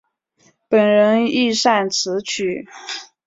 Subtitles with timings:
[0.67, 2.67] 本人亦擅词曲。